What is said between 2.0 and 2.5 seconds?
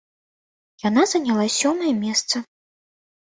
месца.